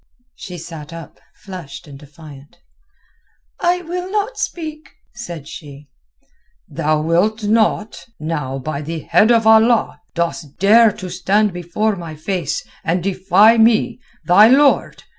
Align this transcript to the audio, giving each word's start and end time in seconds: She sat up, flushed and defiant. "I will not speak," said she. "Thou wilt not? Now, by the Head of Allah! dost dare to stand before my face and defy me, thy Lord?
She 0.33 0.57
sat 0.57 0.91
up, 0.91 1.19
flushed 1.35 1.87
and 1.87 1.99
defiant. 1.99 2.57
"I 3.59 3.83
will 3.83 4.09
not 4.11 4.35
speak," 4.39 4.89
said 5.13 5.47
she. 5.47 5.89
"Thou 6.67 7.03
wilt 7.03 7.43
not? 7.43 8.07
Now, 8.19 8.57
by 8.57 8.81
the 8.81 9.01
Head 9.01 9.29
of 9.29 9.45
Allah! 9.45 10.01
dost 10.15 10.57
dare 10.57 10.91
to 10.93 11.07
stand 11.11 11.53
before 11.53 11.95
my 11.95 12.15
face 12.15 12.65
and 12.83 13.03
defy 13.03 13.59
me, 13.59 13.99
thy 14.25 14.47
Lord? 14.47 15.03